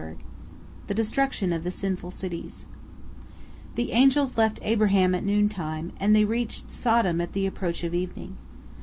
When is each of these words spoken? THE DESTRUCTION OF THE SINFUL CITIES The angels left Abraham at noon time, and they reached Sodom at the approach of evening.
THE 0.87 0.95
DESTRUCTION 0.95 1.53
OF 1.53 1.63
THE 1.63 1.69
SINFUL 1.69 2.09
CITIES 2.09 2.65
The 3.75 3.91
angels 3.91 4.35
left 4.35 4.57
Abraham 4.63 5.13
at 5.13 5.23
noon 5.23 5.47
time, 5.47 5.91
and 5.99 6.15
they 6.15 6.25
reached 6.25 6.69
Sodom 6.71 7.21
at 7.21 7.33
the 7.33 7.45
approach 7.45 7.83
of 7.83 7.93
evening. 7.93 8.35